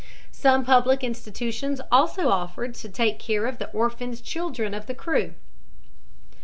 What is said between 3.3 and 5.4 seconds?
of the orphaned children of the crew.